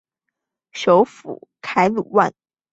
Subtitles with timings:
[0.71, 2.33] 首府凯鲁万。